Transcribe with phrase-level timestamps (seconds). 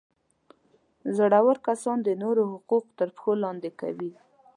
[1.17, 4.11] زورور کسان د نورو حقوق تر پښو لاندي کوي.